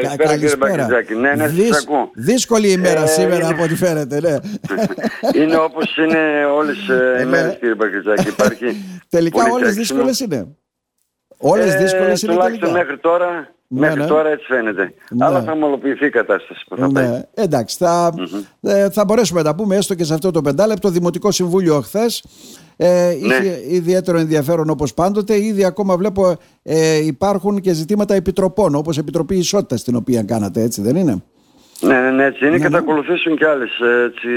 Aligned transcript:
καλησπέρα, 0.00 0.36
κύριε 0.38 0.56
Μπακετζάκη. 0.56 1.14
Ναι, 1.14 1.34
ναι, 1.34 1.48
Δυσ... 1.48 1.66
σας 1.66 1.82
ακούω. 1.82 2.10
Δύσκολη 2.14 2.70
ημέρα 2.70 3.02
ε, 3.02 3.06
σήμερα 3.06 3.44
είναι... 3.44 3.54
από 3.54 3.62
ό,τι 3.62 3.76
φαίνεται, 3.76 4.20
ναι. 4.20 4.36
είναι 5.42 5.56
όπως 5.56 5.96
είναι 5.96 6.44
όλες 6.44 6.88
ε, 6.88 7.16
οι 7.20 7.24
ναι. 7.24 7.30
μέρες, 7.30 7.56
κύριε 7.58 7.74
Μπακετζάκη. 7.74 8.28
Υπάρχει 8.28 8.84
τελικά 9.16 9.44
όλες 9.52 9.74
δύσκολες 9.74 10.20
είναι. 10.20 10.56
Όλες 11.38 11.74
ε, 11.74 11.78
δύσκολες 11.78 12.22
είναι 12.22 12.36
τελικά. 12.36 12.70
μέχρι 12.70 12.98
τώρα 12.98 13.30
ναι, 13.30 13.48
Μέχρι 13.70 14.00
ναι. 14.00 14.06
τώρα 14.06 14.28
έτσι 14.28 14.46
φαίνεται. 14.46 14.94
Ναι. 15.10 15.24
Αλλά 15.24 15.42
θα 15.42 15.52
ομολοποιηθεί 15.52 16.06
η 16.06 16.10
κατάσταση 16.10 16.64
που 16.68 16.76
θα 16.76 16.90
ναι. 16.90 17.22
Εντάξει, 17.34 17.76
θα, 17.76 18.14
ε, 18.60 18.90
θα 18.90 19.04
μπορέσουμε 19.04 19.42
να 19.42 19.46
τα 19.46 19.54
πούμε 19.54 19.76
έστω 19.76 19.94
και 19.94 20.04
σε 20.04 20.14
αυτό 20.14 20.30
το 20.30 20.40
πεντάλεπτο. 20.42 20.90
Δημοτικό 20.90 21.30
Συμβούλιο 21.30 21.80
χθες 21.80 22.24
ε, 22.76 23.10
είχε 23.10 23.26
ναι. 23.26 23.60
ιδιαίτερο 23.68 24.18
ενδιαφέρον 24.18 24.70
όπως 24.70 24.94
πάντοτε. 24.94 25.44
Ήδη 25.44 25.64
ακόμα 25.64 25.96
βλέπω 25.96 26.36
ε, 26.62 26.96
υπάρχουν 27.06 27.60
και 27.60 27.72
ζητήματα 27.72 28.14
επιτροπών, 28.14 28.74
όπως 28.74 28.98
Επιτροπή 28.98 29.36
Ισότητας 29.36 29.82
την 29.82 29.96
οποία 29.96 30.22
κάνατε, 30.22 30.62
έτσι 30.62 30.82
δεν 30.82 30.96
είναι; 30.96 31.22
Ναι, 31.80 32.00
ναι, 32.00 32.10
ναι 32.10 32.24
έτσι 32.24 32.46
είναι. 32.46 32.68
Ναι, 32.68 32.76
ακολουθήσουν 32.76 33.36
κι 33.36 33.44
άλλες. 33.44 33.70
Έτσι, 34.04 34.28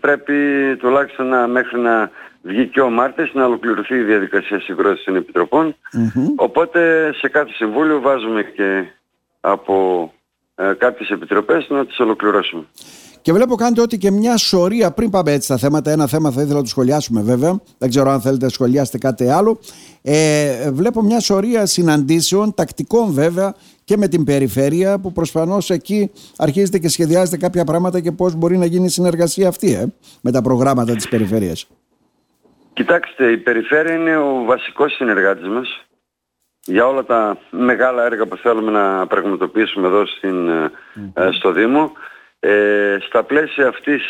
πρέπει 0.00 0.34
τουλάχιστον 0.78 1.26
να, 1.26 1.46
μέχρι 1.46 1.80
να 1.80 2.10
βγει 2.42 2.66
και 2.66 2.80
ο 2.80 2.90
Μάρτης 2.90 3.34
να 3.34 3.44
ολοκληρωθεί 3.44 3.94
η 3.94 4.02
διαδικασία 4.02 4.60
συγκρότησης 4.60 5.04
των 5.04 5.16
επιτροπων 5.16 5.76
Οπότε 6.36 7.12
σε 7.12 7.28
κάθε 7.28 7.52
συμβούλιο 7.52 8.00
βάζουμε 8.00 8.42
και 8.42 8.84
από 9.40 10.12
ε, 10.54 10.72
κάποιες 10.78 11.10
επιτροπές 11.10 11.66
να 11.68 11.86
τις 11.86 11.98
ολοκληρώσουμε. 11.98 12.64
Και 13.22 13.32
βλέπω 13.32 13.54
κάνετε 13.54 13.80
ότι 13.80 13.98
και 13.98 14.10
μια 14.10 14.36
σωρία, 14.36 14.90
πριν 14.90 15.10
πάμε 15.10 15.32
έτσι 15.32 15.44
στα 15.44 15.56
θέματα, 15.56 15.90
ένα 15.90 16.06
θέμα 16.06 16.30
θα 16.30 16.40
ήθελα 16.40 16.56
να 16.56 16.62
το 16.62 16.68
σχολιάσουμε 16.68 17.22
βέβαια, 17.22 17.60
δεν 17.78 17.88
ξέρω 17.88 18.10
αν 18.10 18.20
θέλετε 18.20 18.44
να 18.44 18.50
σχολιάσετε 18.50 18.98
κάτι 18.98 19.28
άλλο. 19.28 19.60
Ε, 20.02 20.70
βλέπω 20.70 21.02
μια 21.02 21.20
σωρία 21.20 21.66
συναντήσεων, 21.66 22.54
τακτικών 22.54 23.12
βέβαια, 23.12 23.54
και 23.84 23.96
με 23.96 24.08
την 24.08 24.24
περιφέρεια, 24.24 24.98
που 24.98 25.12
προσφανώς 25.12 25.70
εκεί 25.70 26.10
αρχίζετε 26.36 26.78
και 26.78 26.88
σχεδιάζετε 26.88 27.36
κάποια 27.36 27.64
πράγματα 27.64 28.00
και 28.00 28.12
πώς 28.12 28.34
μπορεί 28.34 28.56
να 28.56 28.64
γίνει 28.64 28.84
η 28.84 28.88
συνεργασία 28.88 29.48
αυτή 29.48 29.72
ε, 29.74 29.84
με 30.20 30.30
τα 30.30 30.42
προγράμματα 30.42 30.94
της 30.94 31.08
περιφέρειας. 31.08 31.66
Κοιτάξτε, 32.72 33.30
η 33.30 33.36
περιφέρεια 33.36 33.94
είναι 33.94 34.16
ο 34.16 34.44
βασικός 34.44 34.92
συνεργάτης 34.92 35.48
μας 35.48 35.84
για 36.64 36.86
όλα 36.86 37.04
τα 37.04 37.38
μεγάλα 37.50 38.04
έργα 38.04 38.26
που 38.26 38.36
θέλουμε 38.36 38.70
να 38.70 39.06
πραγματοποιήσουμε 39.06 39.86
εδώ 39.86 40.06
στην, 40.06 40.48
ε, 40.48 40.70
στο 41.30 41.52
Δήμο. 41.52 41.92
Ε, 42.40 42.98
στα 43.00 43.22
πλαίσια 43.22 43.68
αυτής 43.68 44.02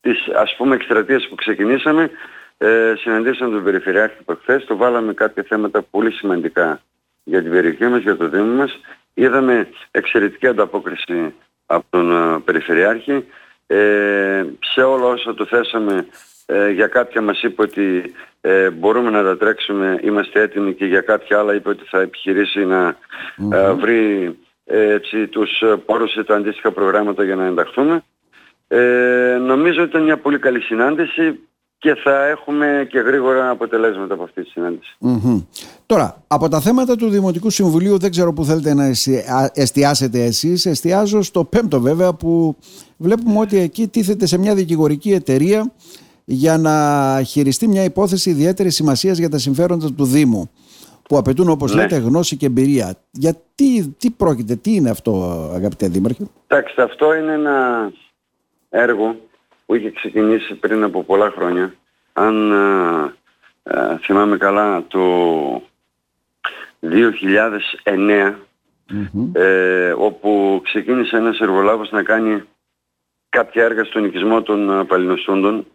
της 0.00 0.28
ας 0.34 0.54
πούμε 0.56 0.74
εκστρατείας 0.74 1.28
που 1.28 1.34
ξεκινήσαμε 1.34 2.10
ε, 2.58 2.94
συναντήσαμε 2.96 3.50
τον 3.50 3.64
Περιφερειάρχη 3.64 4.16
από 4.20 4.34
χθες, 4.34 4.64
το 4.64 4.76
βάλαμε 4.76 5.14
κάποια 5.14 5.42
θέματα 5.48 5.82
πολύ 5.82 6.12
σημαντικά 6.12 6.80
για 7.24 7.42
την 7.42 7.50
περιοχή 7.50 7.84
μας, 7.84 8.02
για 8.02 8.16
το 8.16 8.28
Δήμο 8.28 8.54
μας. 8.54 8.80
Είδαμε 9.14 9.68
εξαιρετική 9.90 10.46
ανταπόκριση 10.46 11.34
από 11.66 11.84
τον 11.90 12.34
ε, 12.34 12.40
Περιφερειάρχη. 12.44 13.24
Ε, 13.66 14.44
σε 14.60 14.82
όλα 14.82 15.06
όσα 15.06 15.34
το 15.34 15.46
θέσαμε 15.46 16.06
ε, 16.46 16.70
για 16.70 16.86
κάποια 16.86 17.20
μας 17.20 17.42
είπε 17.42 17.62
ότι 17.62 18.14
ε, 18.40 18.70
μπορούμε 18.70 19.10
να 19.10 19.22
τα 19.22 19.36
τρέξουμε, 19.36 19.98
είμαστε 20.02 20.40
έτοιμοι 20.40 20.74
και 20.74 20.86
για 20.86 21.00
κάποια 21.00 21.38
άλλα 21.38 21.54
είπε 21.54 21.68
ότι 21.68 21.84
θα 21.84 22.00
επιχειρήσει 22.00 22.64
να 22.64 22.96
ε, 23.52 23.72
βρει 23.72 24.38
έτσι, 24.66 25.26
τους 25.26 25.62
πόρους 25.86 26.10
σε 26.10 26.24
τα 26.24 26.34
αντίστοιχα 26.34 26.72
προγράμματα 26.72 27.24
για 27.24 27.34
να 27.34 27.44
ενταχθούμε. 27.44 28.04
Ε, 28.68 29.38
νομίζω 29.40 29.80
ότι 29.80 29.90
ήταν 29.90 30.02
μια 30.02 30.18
πολύ 30.18 30.38
καλή 30.38 30.60
συνάντηση 30.60 31.38
και 31.78 31.94
θα 31.94 32.26
έχουμε 32.26 32.86
και 32.90 32.98
γρήγορα 32.98 33.50
αποτελέσματα 33.50 34.14
από 34.14 34.22
αυτή 34.22 34.42
τη 34.42 34.50
συναντηση 34.50 34.96
Τώρα, 35.86 36.22
από 36.26 36.48
τα 36.48 36.60
θέματα 36.60 36.96
του 36.96 37.08
Δημοτικού 37.08 37.50
Συμβουλίου 37.50 37.98
δεν 37.98 38.10
ξέρω 38.10 38.32
που 38.32 38.44
θέλετε 38.44 38.74
να 38.74 38.90
εστιάσετε 39.52 40.24
εσείς. 40.24 40.66
Εστιάζω 40.66 41.22
στο 41.22 41.44
πέμπτο 41.44 41.80
βέβαια 41.80 42.12
που 42.12 42.56
βλέπουμε 42.96 43.38
ότι 43.38 43.58
εκεί 43.58 43.88
τίθεται 43.88 44.26
σε 44.26 44.38
μια 44.38 44.54
δικηγορική 44.54 45.12
εταιρεία 45.12 45.72
για 46.24 46.58
να 46.58 47.20
χειριστεί 47.26 47.68
μια 47.68 47.84
υπόθεση 47.84 48.30
ιδιαίτερης 48.30 48.74
σημασίας 48.74 49.18
για 49.18 49.28
τα 49.28 49.38
συμφέροντα 49.38 49.92
του 49.92 50.04
Δήμου 50.04 50.50
που 51.08 51.16
απαιτούν 51.16 51.48
όπως 51.48 51.74
ναι. 51.74 51.82
λέτε 51.82 51.96
γνώση 51.96 52.36
και 52.36 52.46
εμπειρία. 52.46 52.94
Γιατί, 53.10 53.94
τι 53.98 54.10
πρόκειται, 54.10 54.56
τι 54.56 54.74
είναι 54.74 54.90
αυτό 54.90 55.12
αγαπητέ 55.54 55.88
Δήμαρχε; 55.88 56.26
Εντάξει, 56.46 56.80
αυτό 56.80 57.14
είναι 57.14 57.32
ένα 57.32 57.90
έργο 58.70 59.16
που 59.66 59.74
είχε 59.74 59.90
ξεκινήσει 59.90 60.54
πριν 60.54 60.82
από 60.82 61.02
πολλά 61.04 61.30
χρόνια. 61.30 61.74
Αν 62.12 62.52
α, 62.52 63.98
θυμάμαι 64.00 64.36
καλά 64.36 64.84
το 64.88 65.02
2009 66.82 68.34
ε, 69.32 69.92
όπου 69.98 70.60
ξεκίνησε 70.64 71.16
ένας 71.16 71.38
εργολάβος 71.38 71.90
να 71.90 72.02
κάνει 72.02 72.42
κάποια 73.28 73.64
έργα 73.64 73.84
στον 73.84 74.04
οικισμό 74.04 74.42
των 74.42 74.86
παλινοστούντων 74.86 75.66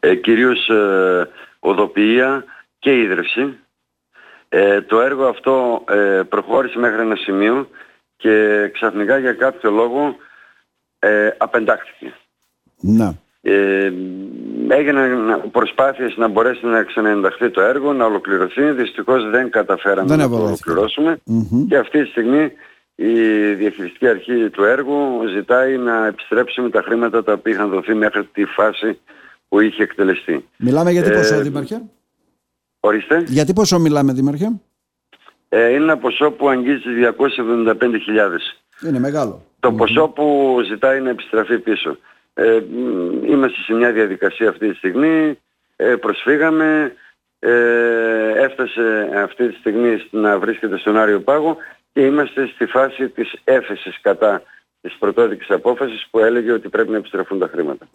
ε, 0.00 0.14
κυρίως 0.14 0.68
ε, 0.68 1.28
οδοποιία 1.58 2.44
και 2.78 2.98
ίδρυυση. 2.98 3.58
Ε, 4.48 4.80
το 4.80 5.00
έργο 5.00 5.24
αυτό 5.24 5.84
ε, 5.88 6.22
προχώρησε 6.28 6.78
μέχρι 6.78 7.00
ένα 7.00 7.16
σημείο 7.16 7.68
και 8.16 8.68
ξαφνικά 8.72 9.18
για 9.18 9.32
κάποιο 9.32 9.70
λόγο 9.70 10.16
ε, 10.98 11.30
απεντάχθηκε. 11.36 12.14
Να. 12.80 13.14
Ε, 13.40 13.92
έγιναν 14.68 15.42
προσπάθειες 15.50 16.16
να 16.16 16.28
μπορέσει 16.28 16.66
να 16.66 16.82
ξαναενταχθεί 16.82 17.50
το 17.50 17.60
έργο, 17.60 17.92
να 17.92 18.04
ολοκληρωθεί. 18.04 18.70
Δυστυχώς 18.70 19.30
δεν 19.30 19.50
καταφέραμε 19.50 20.16
να 20.16 20.28
το 20.28 20.44
ολοκληρωσουμε 20.44 21.20
και 21.68 21.76
αυτή 21.76 22.02
τη 22.02 22.10
στιγμή 22.10 22.52
η 22.94 23.54
διαχειριστική 23.54 24.08
αρχή 24.08 24.50
του 24.50 24.64
έργου 24.64 25.26
ζητάει 25.34 25.76
να 25.76 26.06
επιστρέψουμε 26.06 26.70
τα 26.70 26.82
χρήματα 26.82 27.24
τα 27.24 27.32
οποία 27.32 27.52
είχαν 27.52 27.68
δοθεί 27.68 27.94
μέχρι 27.94 28.24
τη 28.24 28.44
φάση 28.44 28.98
που 29.48 29.60
είχε 29.60 29.82
εκτελεστεί. 29.82 30.48
Μιλάμε 30.56 30.90
για 30.90 31.02
τι 31.02 31.10
ποσό, 31.10 31.34
ε, 31.34 31.40
Δήμαρχε; 31.40 31.82
Ορίστε. 32.80 33.24
Για 33.26 33.44
τι 33.44 33.52
ποσό 33.52 33.78
μιλάμε, 33.78 34.12
Δήμαρχε; 34.12 34.60
Ε, 35.48 35.68
είναι 35.68 35.82
ένα 35.82 35.98
ποσό 35.98 36.30
που 36.30 36.48
αγγίζει 36.48 36.88
275.000. 37.18 38.86
Είναι 38.88 38.98
μεγάλο. 38.98 39.42
Το 39.60 39.72
ποσό 39.72 40.08
που 40.08 40.58
ζητάει 40.66 41.00
να 41.00 41.10
επιστραφεί 41.10 41.58
πίσω. 41.58 41.96
Ε, 42.34 42.62
είμαστε 43.26 43.60
σε 43.62 43.72
μια 43.72 43.92
διαδικασία 43.92 44.48
αυτή 44.48 44.68
τη 44.70 44.76
στιγμή, 44.76 45.38
ε, 45.76 45.94
προσφύγαμε, 45.94 46.92
ε, 47.38 47.50
έφτασε 48.36 49.10
αυτή 49.16 49.48
τη 49.48 49.54
στιγμή 49.54 50.02
να 50.10 50.38
βρίσκεται 50.38 50.78
στον 50.78 50.96
Άριο 50.96 51.20
Πάγο 51.20 51.56
και 51.92 52.06
είμαστε 52.06 52.46
στη 52.46 52.66
φάση 52.66 53.08
της 53.08 53.34
έφεσης 53.44 54.00
κατά 54.00 54.42
της 54.80 54.96
πρωτόδικης 54.98 55.50
απόφασης 55.50 56.06
που 56.10 56.18
έλεγε 56.18 56.52
ότι 56.52 56.68
πρέπει 56.68 56.90
να 56.90 56.96
επιστρεφούν 56.96 57.38
τα 57.38 57.48
χρηματα 57.52 57.86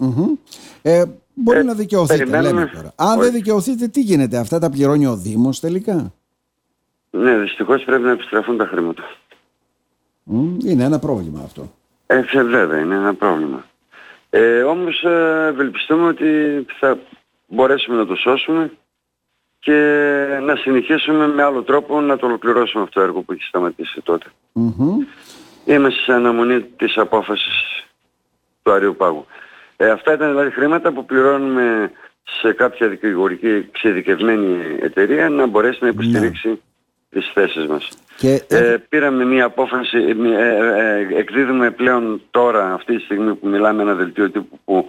Ε, 0.81 1.03
μπορεί 1.33 1.59
ε, 1.59 1.63
να 1.63 1.73
δικαιωθείτε, 1.73 2.41
λέμε 2.41 2.71
τώρα. 2.75 2.93
Αν 2.95 3.19
δεν 3.19 3.31
δικαιωθείτε, 3.31 3.87
τι 3.87 4.01
γίνεται, 4.01 4.37
αυτά 4.37 4.59
τα 4.59 4.69
πληρώνει 4.69 5.07
ο 5.07 5.15
Δήμος 5.15 5.59
τελικά; 5.59 6.13
Ναι, 7.09 7.37
δυστυχώς 7.37 7.83
πρέπει 7.83 8.03
να 8.03 8.11
επιστρεφούν 8.11 8.57
τα 8.57 8.65
χρήματα. 8.65 9.03
είναι 10.63 10.83
ένα 10.83 10.99
πρόβλημα 10.99 11.41
αυτό. 11.43 11.71
Ε, 12.05 12.21
βέβαια, 12.43 12.79
είναι 12.79 12.95
ένα 12.95 13.13
πρόβλημα. 13.13 13.65
Ε, 14.29 14.61
όμως 14.61 15.03
ε, 15.03 15.47
ευελπιστούμε 15.49 16.07
ότι 16.07 16.25
θα 16.79 16.97
μπορέσουμε 17.47 17.97
να 17.97 18.05
το 18.05 18.15
σώσουμε 18.15 18.71
και 19.59 19.71
να 20.41 20.55
συνεχίσουμε 20.55 21.27
με 21.27 21.43
άλλο 21.43 21.63
τρόπο 21.63 22.01
να 22.01 22.17
το 22.17 22.25
ολοκληρώσουμε 22.25 22.83
αυτό 22.83 22.99
το 22.99 23.05
έργο 23.05 23.21
που 23.21 23.31
έχει 23.31 23.43
σταματήσει 23.43 24.01
τότε. 24.01 24.25
Είμαστε 25.65 25.99
σε 25.99 26.13
αναμονή 26.13 26.61
της 26.61 26.97
απόφασης 26.97 27.85
του 28.61 28.71
Αριού 28.71 28.95
Πάγου. 28.95 29.25
Ε, 29.77 29.89
αυτά 29.89 30.13
ήταν 30.13 30.29
δηλαδή 30.29 30.51
χρήματα 30.51 30.91
που 30.91 31.05
πληρώνουμε 31.05 31.91
σε 32.23 32.53
κάποια 32.53 32.87
δικηγορική 32.87 33.47
εξειδικευμένη 33.47 34.77
εταιρεία 34.81 35.29
να 35.29 35.45
μπορέσει 35.45 35.77
να 35.81 35.87
υποστηρίξει 35.87 36.47
ναι. 36.47 36.55
τις 37.09 37.31
θέσεις 37.33 37.65
μας. 37.67 37.89
Και... 38.17 38.43
Ε, 38.47 38.77
πήραμε 38.89 39.25
μια 39.25 39.45
απόφαση, 39.45 39.97
ε, 39.97 40.11
ε, 40.43 41.17
εκδίδουμε 41.17 41.71
πλέον 41.71 42.21
τώρα 42.31 42.73
αυτή 42.73 42.95
τη 42.95 43.03
στιγμή 43.03 43.35
που 43.35 43.47
μιλάμε 43.47 43.81
ένα 43.81 43.93
δελτίο 43.93 44.29
τύπου 44.29 44.59
που 44.65 44.87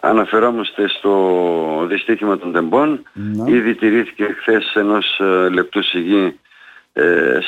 αναφερόμαστε 0.00 0.88
στο 0.88 1.86
δυστύχημα 1.88 2.38
των 2.38 2.52
τεμπών. 2.52 3.02
Ναι. 3.12 3.50
Ήδη 3.50 3.74
τηρήθηκε 3.74 4.36
χθες 4.40 4.72
ενός 4.74 5.20
λεπτού 5.50 5.82
σιγή 5.82 6.38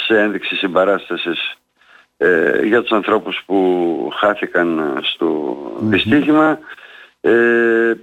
σε 0.07 0.19
ένδειξη 0.19 0.55
συμπαράστασης 0.57 1.57
ε, 2.25 2.61
για 2.63 2.81
τους 2.83 2.91
ανθρώπους 2.91 3.43
που 3.47 4.11
χάθηκαν 4.17 4.99
στο 5.03 5.57
δυστύχημα. 5.81 6.59
Ε, 7.21 7.95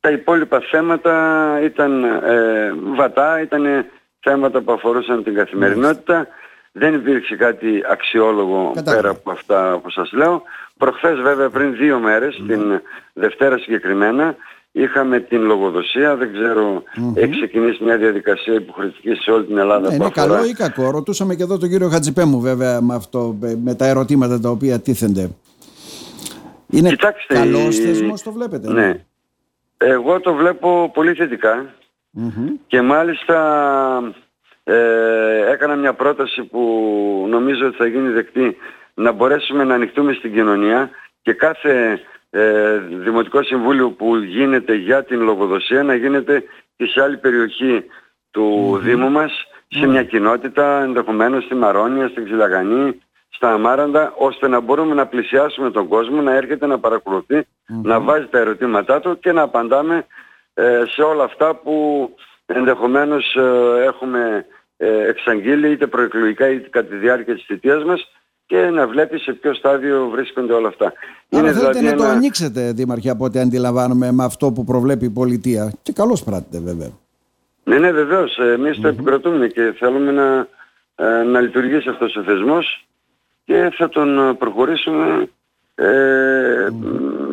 τα 0.00 0.10
υπόλοιπα 0.10 0.60
θέματα 0.60 1.58
ήταν 1.62 2.04
ε, 2.04 2.72
βατά, 2.76 3.40
ήταν 3.40 3.86
θέματα 4.20 4.60
που 4.60 4.72
αφορούσαν 4.72 5.24
την 5.24 5.34
καθημερινότητα. 5.34 6.26
Δεν 6.72 6.94
υπήρξε 6.94 7.36
κάτι 7.36 7.82
αξιόλογο 7.90 8.72
πέρα 8.84 9.08
από 9.08 9.30
αυτά 9.30 9.78
που 9.82 9.90
σας 9.90 10.12
λέω. 10.12 10.42
Προχθές 10.76 11.20
βέβαια 11.20 11.50
πριν 11.50 11.76
δύο 11.76 11.98
μέρες, 11.98 12.42
την 12.46 12.80
Δευτέρα 13.12 13.58
συγκεκριμένα, 13.58 14.36
Είχαμε 14.76 15.20
την 15.20 15.40
λογοδοσία, 15.40 16.16
δεν 16.16 16.32
ξέρω, 16.32 16.82
έχει 17.14 17.30
ξεκινήσει 17.30 17.84
μια 17.84 17.96
διαδικασία 17.96 18.54
υποχρεωτική 18.54 19.14
σε 19.14 19.30
όλη 19.30 19.44
την 19.44 19.58
Ελλάδα. 19.58 19.88
Ναι, 19.88 19.94
είναι 19.94 20.10
καλό 20.10 20.44
ή 20.44 20.52
κακό; 20.52 20.90
Ρωτούσαμε 20.90 21.34
και 21.34 21.42
εδώ 21.42 21.58
τον 21.58 21.68
κύριο 21.68 21.88
Χατζηπέμου 21.88 22.40
βέβαια 22.40 22.80
με, 22.80 22.94
αυτό, 22.94 23.38
με 23.62 23.74
τα 23.74 23.86
ερωτήματα 23.86 24.40
τα 24.40 24.48
οποία 24.48 24.80
τίθενται. 24.80 25.30
Είναι 26.70 26.88
Κοιτάξτε, 26.88 27.34
καλός 27.34 27.76
θεσμός 27.78 28.22
το 28.22 28.32
βλέπετε. 28.32 28.72
Ναι. 28.72 28.86
ναι. 28.86 29.04
Εγώ 29.76 30.20
το 30.20 30.34
βλέπω 30.34 30.90
πολύ 30.94 31.16
και 32.66 32.82
μάλιστα 32.82 33.36
ε, 34.64 35.52
έκανα 35.52 35.74
μια 35.74 35.92
πρόταση 35.92 36.42
που 36.42 36.60
νομίζω 37.28 37.66
ότι 37.66 37.76
θα 37.76 37.86
γίνει 37.86 38.08
δεκτή 38.08 38.56
να 38.94 39.12
μπορέσουμε 39.12 39.64
να 39.64 39.74
ανοιχτούμε 39.74 40.12
στην 40.12 40.32
κοινωνία 40.32 40.90
και 41.22 41.32
κάθε 41.32 42.00
ε, 42.36 42.78
Δημοτικό 42.78 43.42
Συμβούλιο 43.42 43.90
που 43.90 44.16
γίνεται 44.16 44.74
για 44.74 45.04
την 45.04 45.20
λογοδοσία 45.20 45.82
να 45.82 45.94
γίνεται 45.94 46.44
και 46.76 46.86
σε 46.86 47.02
άλλη 47.02 47.16
περιοχή 47.16 47.84
του 48.30 48.78
Δήμου 48.82 49.10
μας, 49.10 49.46
σε 49.68 49.86
μια 49.86 50.02
κοινότητα, 50.02 50.82
ενδεχομένως 50.82 51.44
στη 51.44 51.54
Μαρόνια, 51.54 52.08
στην 52.08 52.24
Ξυλαγανή, 52.24 53.00
στα 53.28 53.52
Αμάραντα, 53.52 54.12
ώστε 54.16 54.48
να 54.48 54.60
μπορούμε 54.60 54.94
να 54.94 55.06
πλησιάσουμε 55.06 55.70
τον 55.70 55.88
κόσμο, 55.88 56.20
να 56.20 56.34
έρχεται 56.34 56.66
να 56.66 56.78
παρακολουθει 56.78 57.46
να 57.82 58.00
βάζει 58.00 58.26
τα 58.26 58.38
ερωτήματά 58.38 59.00
του 59.00 59.18
και 59.18 59.32
να 59.32 59.42
απαντάμε 59.42 60.06
ε, 60.54 60.82
σε 60.88 61.02
όλα 61.02 61.24
αυτά 61.24 61.54
που 61.54 62.08
ενδεχομένως 62.46 63.34
ε, 63.34 63.82
έχουμε 63.84 64.46
ε, 64.76 65.08
εξαγγείλει 65.08 65.70
είτε 65.70 65.86
προεκλογικά 65.86 66.48
είτε 66.48 66.68
κατά 66.68 66.88
τη 66.88 66.96
διάρκεια 66.96 67.34
της 67.34 67.44
θητείας 67.44 67.84
μας 67.84 68.10
και 68.46 68.56
να 68.56 68.86
βλέπεις 68.86 69.22
σε 69.22 69.32
ποιο 69.32 69.54
στάδιο 69.54 70.08
βρίσκονται 70.12 70.52
όλα 70.52 70.68
αυτά. 70.68 70.92
Άρα 71.30 71.52
θέλετε 71.52 71.78
δηλαδή 71.78 71.96
να 71.96 72.02
το 72.02 72.04
ανοίξετε, 72.04 72.72
Δήμαρχε, 72.72 73.10
από 73.10 73.24
ό,τι 73.24 73.38
αντιλαμβάνομαι, 73.38 74.12
με 74.12 74.24
αυτό 74.24 74.52
που 74.52 74.64
προβλέπει 74.64 75.04
η 75.04 75.10
πολιτεία. 75.10 75.72
Και 75.82 75.92
καλώς 75.92 76.22
πράττετε, 76.22 76.64
βέβαια. 76.64 76.90
Ναι, 77.64 77.78
ναι, 77.78 77.92
βεβαίως. 77.92 78.38
Εμείς 78.38 78.80
το 78.80 78.88
επικροτούμε 78.88 79.46
και 79.46 79.74
θέλουμε 79.78 80.10
να, 80.10 80.48
ε, 80.94 81.22
να 81.22 81.40
λειτουργήσει 81.40 81.88
αυτός 81.88 82.16
ο 82.16 82.22
θεσμός 82.22 82.86
και 83.44 83.70
θα 83.76 83.88
τον 83.88 84.36
προχωρήσουμε 84.38 85.28
ε, 85.74 86.68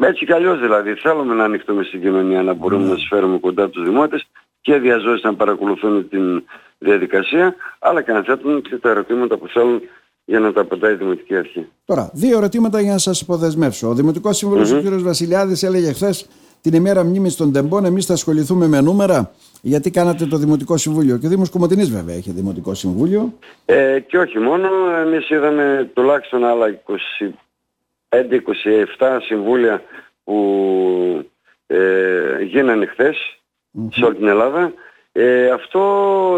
έτσι 0.02 0.26
κι 0.26 0.34
αλλιώς 0.34 0.60
δηλαδή. 0.60 0.94
Θέλουμε 0.94 1.34
να 1.34 1.44
ανοιχτούμε 1.44 1.84
στην 1.84 2.02
κοινωνία, 2.02 2.44
να 2.44 2.54
μπορούμε 2.54 2.90
να 2.90 2.96
φέρουμε 3.10 3.38
κοντά 3.38 3.70
τους 3.70 3.84
δημότες 3.84 4.28
και 4.62 4.78
διαζώσεις 4.78 5.24
να 5.24 5.36
παρακολουθούν 5.36 6.10
την 6.10 6.44
διαδικασία, 6.78 7.56
αλλά 7.80 8.02
και 8.02 8.12
να 8.12 8.22
θέτουν 8.22 8.62
και 8.62 8.76
τα 8.76 8.90
ερωτήματα 8.90 9.38
που 9.38 9.48
θέλουν 9.48 9.82
για 10.32 10.40
να 10.40 10.54
τα 10.54 10.62
απαντάει 10.62 10.94
η 10.94 10.96
Δημοτική 10.96 11.36
Αρχή. 11.36 11.68
Τώρα, 11.86 12.10
δύο 12.14 12.38
ερωτήματα 12.38 12.82
για 12.82 12.92
να 12.92 12.98
σας 12.98 13.22
υποδεσμεύσω. 13.22 13.88
Ο 13.88 13.94
Δημοτικός 13.94 14.38
Σύμβουλος 14.38 14.74
mm-hmm. 14.74 14.86
ο 14.86 14.98
κ. 14.98 15.02
Βασιλιάδης 15.02 15.64
έλεγε 15.64 15.92
χθες 15.92 16.28
την 16.62 16.74
ημέρα 16.74 17.04
μνήμης 17.04 17.36
των 17.36 17.52
τεμπών, 17.52 17.86
εμείς 17.86 18.06
θα 18.06 18.14
ασχοληθούμε 18.14 18.68
με 18.68 18.82
νούμερα. 18.82 19.32
Γιατί 19.62 19.92
κάνατε 19.92 20.26
το 20.26 20.38
Δημοτικό 20.38 20.78
Συμβούλιο. 20.78 21.18
Και 21.18 21.26
ο 21.26 21.30
Δήμος 21.30 21.50
Κομωτινή, 21.50 21.84
βέβαια, 21.84 22.16
έχει 22.16 22.32
Δημοτικό 22.32 22.74
Συμβούλιο. 22.74 23.34
Ε, 23.66 24.00
και 24.00 24.18
όχι 24.18 24.40
μόνο. 24.40 24.70
Εμείς 25.06 25.30
είδαμε 25.30 25.90
τουλάχιστον 25.94 26.46
άλλα 26.46 26.80
25-27 28.10 29.18
συμβούλια 29.22 29.82
που 30.24 30.36
ε, 31.68 32.44
γίνανε 32.44 32.86
χθες 32.86 33.18
mm-hmm. 33.18 33.88
σε 33.92 34.06
όλη 34.06 34.16
την 34.16 34.28
Ελλάδα. 34.28 34.74
Ε, 35.12 35.50
αυτό 35.50 35.82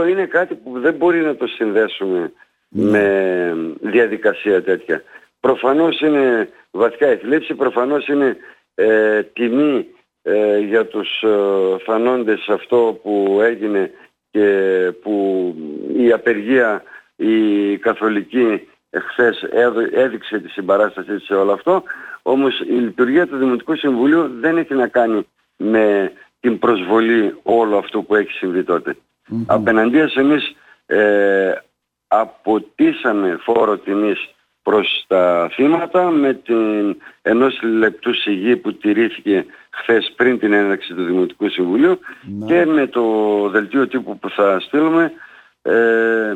είναι 0.10 0.25
κάτι 0.25 0.56
που 0.56 0.80
δεν 0.80 0.94
μπορεί 0.94 1.22
να 1.22 1.36
το 1.36 1.48
συνδέσουμε 1.48 2.19
ναι. 2.19 2.31
Με 2.74 3.56
διαδικασία 3.81 4.64
τέτοια. 4.64 5.04
Προφανώς 5.40 6.00
είναι 6.02 6.50
βασικά 6.72 7.12
η 7.12 7.16
θλίψη, 7.16 7.54
προφανώς 7.54 8.08
είναι 8.08 8.38
ε, 8.75 9.24
τιμή 9.24 9.88
ε, 10.22 10.58
για 10.58 10.86
τους 10.86 11.22
ε, 11.22 11.28
φανόντες 11.84 12.50
αυτό 12.50 13.00
που 13.04 13.40
έγινε 13.42 13.92
και 14.31 14.48
που 15.02 15.56
η 15.98 16.12
απεργία 16.12 16.84
η 17.16 17.78
καθολική 17.78 18.68
εχθές 18.90 19.44
έδειξε 19.94 20.40
τη 20.40 20.50
συμπαράστασή 20.50 21.19
σε 21.19 21.34
όλο 21.34 21.52
αυτό. 21.52 21.84
Όμως 22.22 22.60
η 22.60 22.74
λειτουργία 22.74 23.28
του 23.28 23.38
Δημοτικού 23.38 23.76
Συμβουλίου 23.76 24.31
δεν 24.40 24.58
έχει 24.58 24.74
να 24.74 24.88
κάνει 24.88 25.28
με 25.58 26.12
την 26.40 26.60
προσβολή 26.60 27.40
όλο 27.44 27.78
αυτό 27.78 28.02
που 28.02 28.16
έχει 28.16 28.31
συμβεί 28.31 28.64
τότε. 28.64 28.96
Mm-hmm. 28.96 29.44
Απέναντίας 29.46 30.16
εμείς 30.16 30.56
ε, 30.86 31.54
αποτίσαμε 32.19 33.38
φόρο 33.42 33.77
τιμής 33.77 34.30
προς 34.63 35.06
τα 35.07 35.50
θύματα 35.54 36.10
με 36.10 36.33
την 36.33 36.98
ενός 37.21 37.62
λεπτού 37.62 38.13
σιγή 38.13 38.56
που 38.56 38.74
τηρήθηκε 38.74 39.45
χθες 39.69 40.13
πριν 40.15 40.39
την 40.39 40.54
έναρξη 40.54 40.94
του 40.94 41.04
Δημοτικού 41.04 41.50
Συμβουλίου 41.50 42.00
ναι. 42.39 42.45
και 42.45 42.65
με 42.65 42.88
το 42.88 43.04
δελτίο 43.50 43.88
τύπου 43.88 44.19
που 44.19 44.30
θα 44.30 44.60
στείλουμε 44.60 45.12
ε, 45.62 46.36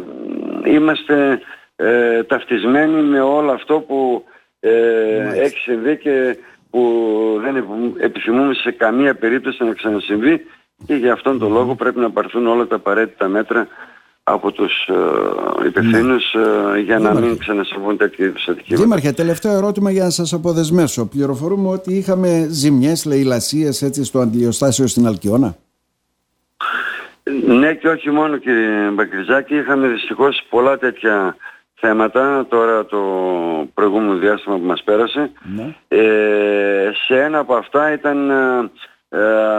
είμαστε 0.66 1.40
ε, 1.76 2.24
ταυτισμένοι 2.24 3.02
με 3.02 3.20
όλο 3.20 3.52
αυτό 3.52 3.80
που 3.80 4.24
ε, 4.60 5.42
έχει 5.42 5.58
συμβεί 5.58 5.98
και 5.98 6.38
που 6.70 6.82
δεν 7.42 7.66
επιθυμούμε 7.98 8.54
σε 8.54 8.72
καμία 8.72 9.16
περίπτωση 9.16 9.64
να 9.64 9.74
ξανασυμβεί 9.74 10.46
και 10.86 10.96
για 10.96 11.14
αυτόν 11.14 11.40
τον 11.40 11.52
λόγο 11.52 11.76
πρέπει 11.76 12.00
να 12.00 12.12
πάρθουν 12.12 12.48
όλα 12.48 12.68
τα 12.68 12.76
απαραίτητα 12.76 13.28
μέτρα 13.28 13.68
από 14.30 14.52
τους 14.52 14.88
ε, 14.88 15.68
υπευθύνους 15.68 16.34
ναι. 16.34 16.78
ε, 16.78 16.80
για 16.80 17.00
να 17.00 17.14
μην 17.14 17.38
ξανασυμβούν 17.38 17.98
τέτοιου 17.98 18.26
είδους 18.26 18.48
ατυχήματα. 18.48 18.84
Δήμαρχε, 18.84 19.12
τελευταίο 19.12 19.52
ερώτημα 19.52 19.92
για 19.92 20.04
να 20.04 20.10
σας 20.10 20.34
αποδεσμέσω. 20.34 21.06
Πληροφορούμε 21.08 21.70
ότι 21.70 21.94
είχαμε 21.94 22.48
ζημιές, 22.50 23.06
λαιλασίες 23.06 23.82
έτσι 23.82 24.04
στο 24.04 24.20
αντιλιοστάσιο 24.20 24.88
στην 24.88 25.08
Αλκιώνα; 25.08 25.56
Ναι 27.48 27.74
και 27.74 27.88
όχι 27.88 28.10
μόνο 28.10 28.38
κύριε 28.38 28.90
Μπακριζάκη, 28.90 29.56
είχαμε 29.56 29.88
δυστυχώς 29.88 30.42
πολλά 30.50 30.78
τέτοια 30.78 31.36
θέματα 31.74 32.46
τώρα 32.50 32.86
το 32.86 33.02
προηγούμενο 33.74 34.16
διάστημα 34.16 34.58
που 34.58 34.66
μας 34.66 34.84
πέρασε. 34.84 35.32
Ναι. 35.56 35.76
Ε, 35.88 36.92
σε 37.08 37.22
ένα 37.22 37.40
από 37.40 37.56
αυτά 37.56 37.92
ήταν 37.92 38.30
ε, 38.30 38.34
ε, 38.34 38.70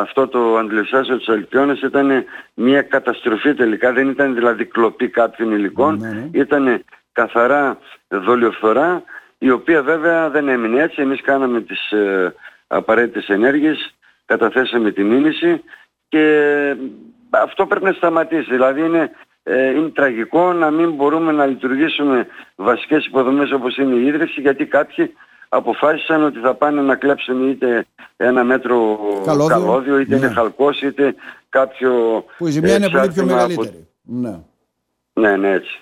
αυτό 0.01 0.29
το 0.29 0.57
αντιληψάσιο 0.57 1.17
της 1.17 1.29
Αλκιόνας 1.29 1.81
ήταν 1.81 2.25
μια 2.55 2.83
καταστροφή 2.83 3.55
τελικά, 3.55 3.93
δεν 3.93 4.09
ήταν 4.09 4.35
δηλαδή 4.35 4.65
κλοπή 4.65 5.09
κάποιων 5.09 5.53
υλικών, 5.53 5.99
ναι, 5.99 6.09
ναι. 6.09 6.29
ήταν 6.33 6.85
καθαρά 7.13 7.79
δολιοφθορά, 8.09 9.03
η 9.39 9.51
οποία 9.51 9.83
βέβαια 9.83 10.31
δεν 10.31 10.49
έμεινε 10.49 10.83
έτσι. 10.83 11.03
Εμείς 11.03 11.21
κάναμε 11.21 11.61
τις 11.61 11.91
ε, 11.91 12.35
απαραίτητες 12.67 13.29
ενέργειες, 13.29 13.95
καταθέσαμε 14.27 14.91
τη 14.91 15.03
μήνυση 15.03 15.63
και 16.09 16.77
αυτό 17.31 17.67
πρέπει 17.67 17.85
να 17.85 17.93
σταματήσει. 17.93 18.51
Δηλαδή 18.51 18.81
είναι, 18.81 19.11
ε, 19.43 19.71
είναι 19.71 19.89
τραγικό 19.89 20.53
να 20.53 20.71
μην 20.71 20.93
μπορούμε 20.93 21.33
να 21.33 21.47
λειτουργήσουμε 21.47 22.27
βασικές 22.57 23.07
υποδομές 23.07 23.53
όπως 23.53 23.77
είναι 23.77 23.95
η 23.95 24.07
ίδρυση 24.07 24.41
γιατί 24.41 24.67
κάποιοι 24.67 25.15
αποφάσισαν 25.49 26.25
ότι 26.25 26.39
θα 26.39 26.55
πάνε 26.55 26.81
να 26.81 26.95
κλέψουν 26.95 27.51
είτε 27.51 27.87
ένα 28.17 28.45
μέτρο 28.45 28.99
καλώδιο, 29.25 29.57
καλώδιο 29.57 29.99
είτε 29.99 30.11
ναι. 30.11 30.27
είναι 30.27 30.35
χαλκός 30.35 30.83
είτε 30.83 31.15
κάποιο... 31.49 32.25
Που 32.39 32.47
η 32.47 32.51
ζημιά 32.51 32.77
είναι 32.77 32.89
πολύ 32.91 33.09
πιο 33.13 33.25
μεγαλύτερη. 33.25 33.69
Από... 33.69 33.87
Ναι. 34.03 34.39
ναι, 35.13 35.37
ναι 35.37 35.51
έτσι. 35.51 35.81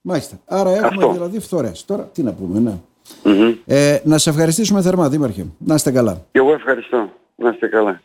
Μάλιστα. 0.00 0.36
Άρα 0.46 0.70
έχουμε 0.70 0.86
Αυτό. 0.86 1.12
δηλαδή 1.12 1.40
φθορές. 1.40 1.84
Τώρα 1.84 2.02
τι 2.02 2.22
να 2.22 2.32
πούμε, 2.32 2.58
ναι. 2.58 2.78
Mm-hmm. 3.24 3.56
Ε, 3.66 3.98
να 4.04 4.18
σε 4.18 4.30
ευχαριστήσουμε 4.30 4.82
θερμά, 4.82 5.08
Δήμαρχε. 5.08 5.46
Να 5.58 5.74
είστε 5.74 5.90
καλά. 5.90 6.24
Και 6.32 6.38
εγώ 6.38 6.52
ευχαριστώ. 6.52 7.10
Να 7.36 7.50
είστε 7.50 7.66
καλά. 7.66 8.00